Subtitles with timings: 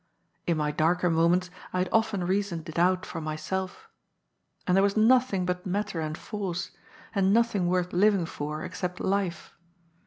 [0.47, 3.87] In my darker moments I had often reasoned it out for myself.
[4.65, 6.71] And there was nothing but matter and force,
[7.13, 9.53] and nothing worth living for, except life.